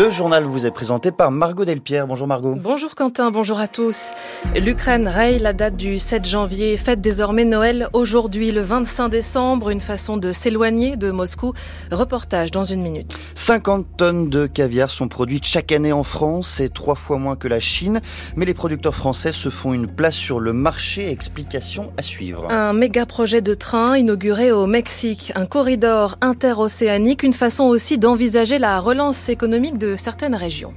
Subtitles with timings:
[0.00, 2.06] Le journal vous est présenté par Margot Delpierre.
[2.06, 2.54] Bonjour Margot.
[2.56, 4.12] Bonjour Quentin, bonjour à tous.
[4.56, 9.82] L'Ukraine raye la date du 7 janvier, fête désormais Noël aujourd'hui le 25 décembre, une
[9.82, 11.52] façon de s'éloigner de Moscou.
[11.92, 13.18] Reportage dans une minute.
[13.34, 17.46] 50 tonnes de caviar sont produites chaque année en France, c'est trois fois moins que
[17.46, 18.00] la Chine,
[18.36, 22.50] mais les producteurs français se font une place sur le marché, explication à suivre.
[22.50, 28.58] Un méga projet de train inauguré au Mexique, un corridor interocéanique, une façon aussi d'envisager
[28.58, 30.74] la relance économique de certaines régions.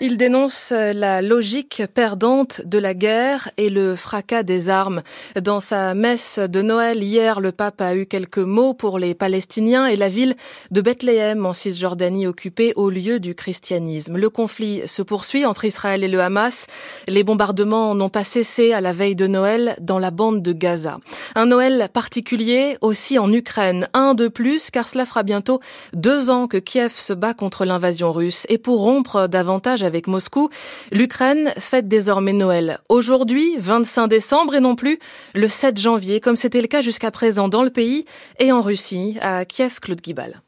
[0.00, 5.02] Il dénonce la logique perdante de la guerre et le fracas des armes.
[5.40, 9.86] Dans sa messe de Noël hier, le pape a eu quelques mots pour les Palestiniens
[9.86, 10.36] et la ville
[10.70, 14.16] de Bethléem en Cisjordanie occupée au lieu du christianisme.
[14.16, 16.68] Le conflit se poursuit entre Israël et le Hamas.
[17.08, 20.98] Les bombardements n'ont pas cessé à la veille de Noël dans la bande de Gaza.
[21.34, 23.88] Un Noël particulier aussi en Ukraine.
[23.94, 25.58] Un de plus car cela fera bientôt
[25.92, 30.50] deux ans que Kiev se bat contre l'invasion russe et pour rompre davantage avec Moscou,
[30.92, 35.00] l'Ukraine fête désormais Noël aujourd'hui, 25 décembre, et non plus
[35.34, 38.04] le 7 janvier, comme c'était le cas jusqu'à présent dans le pays
[38.38, 40.42] et en Russie, à Kiev, Claude Guibal.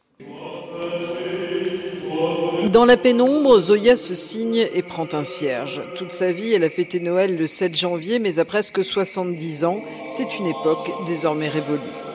[2.71, 5.83] Dans la pénombre, Zoya se signe et prend un cierge.
[5.97, 9.83] Toute sa vie, elle a fêté Noël le 7 janvier, mais à presque 70 ans,
[10.11, 12.10] c'est une époque désormais révolue.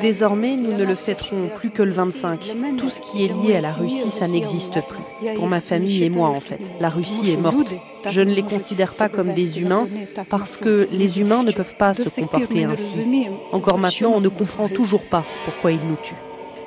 [0.00, 2.54] Désormais, nous ne le fêterons plus que le 25.
[2.76, 5.34] Tout ce qui est lié à la Russie, ça n'existe plus.
[5.36, 6.72] Pour ma famille et moi, en fait.
[6.80, 7.74] La Russie est morte.
[8.08, 9.88] Je ne les considère pas comme des humains
[10.28, 13.04] parce que les humains ne peuvent pas se comporter ainsi.
[13.52, 16.14] Encore maintenant, on ne comprend toujours pas pourquoi ils nous tuent.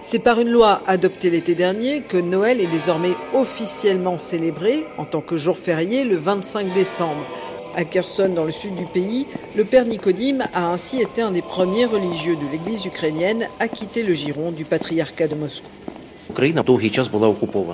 [0.03, 5.21] C'est par une loi adoptée l'été dernier que Noël est désormais officiellement célébré en tant
[5.21, 7.23] que jour férié le 25 décembre.
[7.75, 11.41] À Kherson, dans le sud du pays, le père Nicodime a ainsi été un des
[11.41, 15.67] premiers religieux de l'église ukrainienne à quitter le giron du patriarcat de Moscou.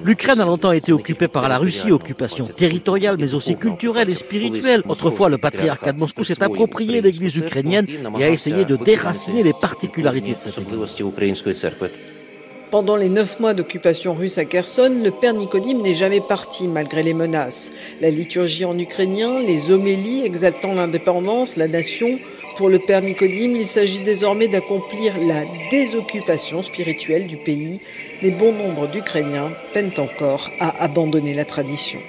[0.03, 4.83] L'Ukraine a longtemps été occupée par la Russie, occupation territoriale mais aussi culturelle et spirituelle.
[4.87, 7.87] Autrefois, le patriarcat de Moscou s'est approprié l'église ukrainienne
[8.19, 10.97] et a essayé de déraciner les particularités de cette église.
[12.69, 17.01] Pendant les neuf mois d'occupation russe à Kherson, le père Nicodime n'est jamais parti malgré
[17.01, 17.71] les menaces.
[18.01, 22.19] La liturgie en ukrainien, les homélies exaltant l'indépendance, la nation.
[22.57, 27.79] Pour le père Nicodime, il s'agit désormais d'accomplir la désoccupation spirituelle du pays.
[28.21, 31.99] Mais bon nombre d'Ukrainiens peinent encore à abandonner la tradition.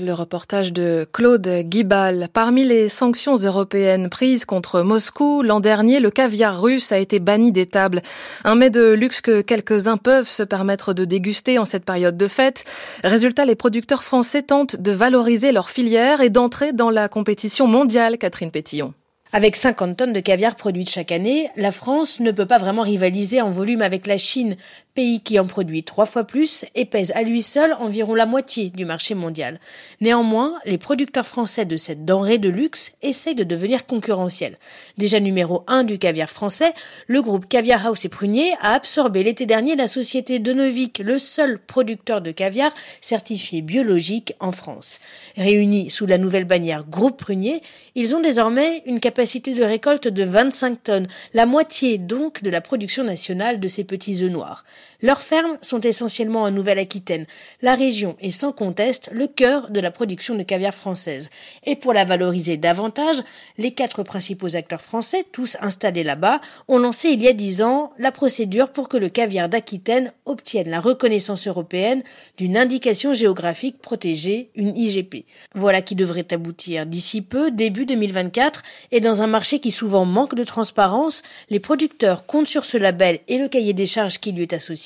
[0.00, 2.28] Le reportage de Claude Guibal.
[2.32, 7.50] Parmi les sanctions européennes prises contre Moscou, l'an dernier, le caviar russe a été banni
[7.50, 8.02] des tables.
[8.44, 12.28] Un mets de luxe que quelques-uns peuvent se permettre de déguster en cette période de
[12.28, 12.64] fête.
[13.02, 18.18] Résultat, les producteurs français tentent de valoriser leur filière et d'entrer dans la compétition mondiale,
[18.18, 18.94] Catherine Pétillon.
[19.30, 23.42] Avec 50 tonnes de caviar produites chaque année, la France ne peut pas vraiment rivaliser
[23.42, 24.56] en volume avec la Chine,
[24.98, 28.70] pays qui en produit trois fois plus et pèse à lui seul environ la moitié
[28.70, 29.60] du marché mondial.
[30.00, 34.58] Néanmoins, les producteurs français de cette denrée de luxe essayent de devenir concurrentiels.
[34.96, 36.72] Déjà numéro un du caviar français,
[37.06, 41.60] le groupe Caviar House et Prunier a absorbé l'été dernier la société Donovic, le seul
[41.60, 44.98] producteur de caviar certifié biologique en France.
[45.36, 47.62] Réunis sous la nouvelle bannière Groupe Prunier,
[47.94, 52.60] ils ont désormais une capacité de récolte de 25 tonnes, la moitié donc de la
[52.60, 54.64] production nationale de ces petits œufs noirs.
[55.00, 57.26] Leurs fermes sont essentiellement en Nouvelle-Aquitaine.
[57.62, 61.30] La région est sans conteste le cœur de la production de caviar française.
[61.64, 63.22] Et pour la valoriser davantage,
[63.58, 67.92] les quatre principaux acteurs français, tous installés là-bas, ont lancé il y a dix ans
[67.98, 72.02] la procédure pour que le caviar d'Aquitaine obtienne la reconnaissance européenne
[72.36, 75.26] d'une indication géographique protégée, une IGP.
[75.54, 80.34] Voilà qui devrait aboutir d'ici peu, début 2024, et dans un marché qui souvent manque
[80.34, 84.42] de transparence, les producteurs comptent sur ce label et le cahier des charges qui lui
[84.42, 84.77] est associé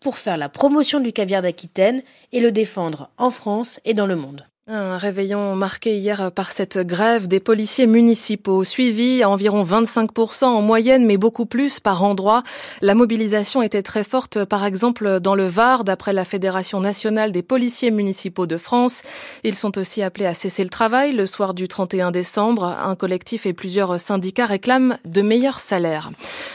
[0.00, 2.02] pour faire la promotion du caviar d'Aquitaine
[2.32, 4.49] et le défendre en France et dans le monde.
[4.72, 10.62] Un réveillon marqué hier par cette grève des policiers municipaux, suivi à environ 25% en
[10.62, 12.44] moyenne, mais beaucoup plus par endroit.
[12.80, 17.42] La mobilisation était très forte, par exemple dans le Var, d'après la Fédération nationale des
[17.42, 19.02] policiers municipaux de France.
[19.42, 22.62] Ils sont aussi appelés à cesser le travail le soir du 31 décembre.
[22.62, 26.12] Un collectif et plusieurs syndicats réclament de meilleurs salaires.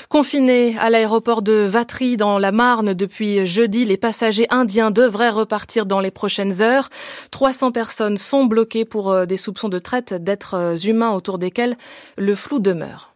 [0.07, 5.85] Confinés à l'aéroport de Vatry dans la Marne depuis jeudi, les passagers indiens devraient repartir
[5.85, 6.87] dans les prochaines heures.
[7.31, 11.75] 300 personnes sont bloquées pour euh, des soupçons de traite d'êtres euh, humains autour desquels
[12.17, 13.14] le flou demeure.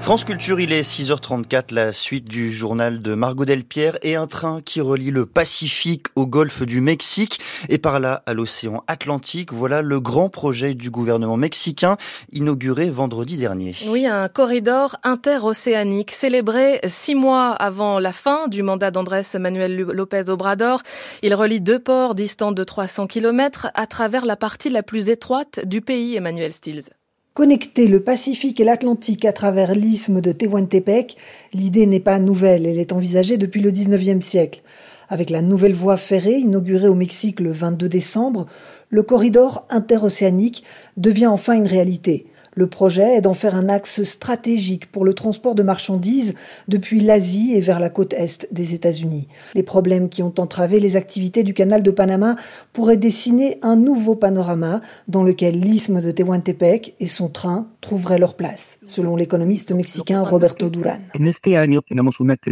[0.00, 4.62] France Culture, il est 6h34, la suite du journal de Margot Delpierre et un train
[4.62, 9.52] qui relie le Pacifique au golfe du Mexique et par là à l'océan Atlantique.
[9.52, 11.98] Voilà le grand projet du gouvernement mexicain
[12.32, 13.74] inauguré vendredi dernier.
[13.88, 20.30] Oui, un corridor interocéanique célébré six mois avant la fin du mandat d'Andrés Manuel López
[20.30, 20.82] Obrador.
[21.22, 25.60] Il relie deux ports distants de 300 km à travers la partie la plus étroite
[25.66, 26.88] du pays, Emmanuel Stills.
[27.38, 31.16] Connecter le Pacifique et l'Atlantique à travers l'isthme de Tehuantepec,
[31.54, 34.60] l'idée n'est pas nouvelle, elle est envisagée depuis le 19e siècle.
[35.08, 38.46] Avec la nouvelle voie ferrée inaugurée au Mexique le 22 décembre,
[38.90, 40.64] le corridor interocéanique
[40.96, 42.26] devient enfin une réalité.
[42.58, 46.34] Le projet est d'en faire un axe stratégique pour le transport de marchandises
[46.66, 49.28] depuis l'Asie et vers la côte est des États-Unis.
[49.54, 52.34] Les problèmes qui ont entravé les activités du canal de Panama
[52.72, 58.34] pourraient dessiner un nouveau panorama dans lequel l'isthme de Tehuantepec et son train trouveraient leur
[58.34, 60.98] place, selon l'économiste mexicain Roberto Duran.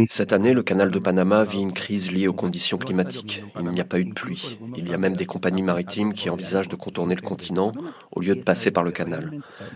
[0.09, 3.43] Cette année, le canal de Panama vit une crise liée aux conditions climatiques.
[3.59, 4.57] Il n'y a pas eu de pluie.
[4.77, 7.73] Il y a même des compagnies maritimes qui envisagent de contourner le continent
[8.13, 9.31] au lieu de passer par le canal.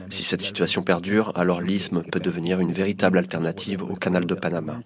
[0.10, 4.80] Si cette situation perdure, alors l'isthme peut devenir une véritable alternative au canal de Panama.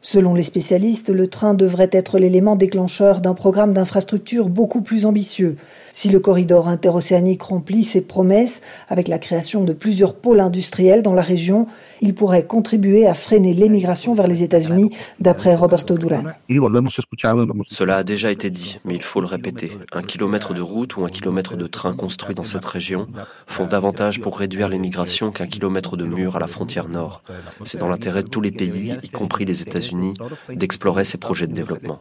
[0.00, 5.56] Selon les spécialistes, le train devrait être l'élément déclencheur d'un programme d'infrastructure beaucoup plus ambitieux.
[5.92, 11.14] Si le corridor interocéanique remplit ses promesses avec la création de plusieurs pôles industriels dans
[11.14, 11.66] la région,
[12.00, 16.24] il pourrait contribuer à freiner l'émigration vers les États-Unis, d'après Roberto Duran.
[17.70, 19.72] Cela a déjà été dit, mais il faut le répéter.
[19.92, 23.06] Un kilomètre de route ou un kilomètre de train construit dans cette région
[23.46, 27.22] font davantage pour réduire l'émigration qu'un kilomètre de mur à la frontière nord.
[27.64, 30.14] C'est dans l'intérêt de tous les pays, y compris les États-Unis,
[30.48, 31.98] d'explorer ces projets de développement.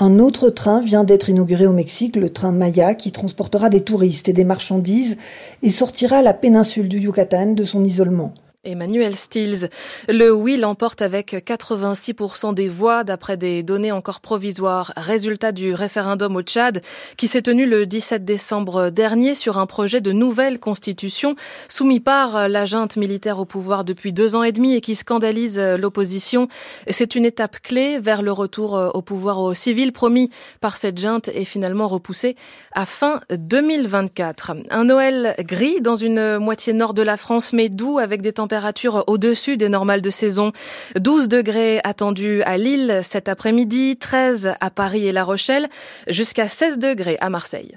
[0.00, 4.28] Un autre train vient d'être inauguré au Mexique, le train Maya, qui transportera des touristes
[4.28, 5.16] et des marchandises
[5.62, 8.23] et sortira la péninsule du Yucatan de son isolement.
[8.64, 9.68] Emmanuel Stills.
[10.08, 14.92] Le oui l'emporte avec 86% des voix d'après des données encore provisoires.
[14.96, 16.80] Résultat du référendum au Tchad
[17.16, 21.36] qui s'est tenu le 17 décembre dernier sur un projet de nouvelle constitution
[21.68, 25.60] soumis par la junte militaire au pouvoir depuis deux ans et demi et qui scandalise
[25.60, 26.48] l'opposition.
[26.88, 31.28] C'est une étape clé vers le retour au pouvoir au civil promis par cette junte
[31.34, 32.34] et finalement repoussé
[32.72, 34.56] à fin 2024.
[34.70, 38.53] Un Noël gris dans une moitié nord de la France mais doux avec des températures
[39.06, 40.52] au-dessus des normales de saison.
[40.96, 45.68] 12 degrés attendus à Lille cet après-midi, 13 à Paris et La Rochelle,
[46.08, 47.76] jusqu'à 16 degrés à Marseille.